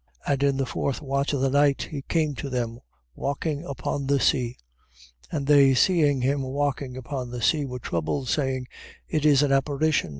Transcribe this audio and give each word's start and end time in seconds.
14:25. 0.25 0.33
And 0.33 0.43
in 0.43 0.57
the 0.57 0.65
fourth 0.65 0.99
watch 1.03 1.31
of 1.33 1.41
the 1.41 1.51
night, 1.51 1.89
he 1.91 2.01
came 2.01 2.33
to 2.33 2.49
them 2.49 2.79
walking 3.13 3.63
upon 3.63 4.07
the 4.07 4.19
sea. 4.19 4.57
14:26. 5.31 5.37
And 5.37 5.45
they 5.45 5.73
seeing 5.75 6.21
him 6.21 6.41
walking 6.41 6.97
upon 6.97 7.29
the 7.29 7.43
sea, 7.43 7.65
were 7.65 7.77
troubled, 7.77 8.27
saying: 8.27 8.67
It 9.07 9.27
is 9.27 9.43
an 9.43 9.51
apparition. 9.51 10.09